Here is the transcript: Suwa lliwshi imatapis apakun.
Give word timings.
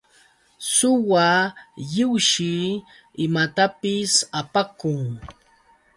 Suwa 0.73 1.27
lliwshi 1.87 2.53
imatapis 3.25 4.11
apakun. 4.39 5.03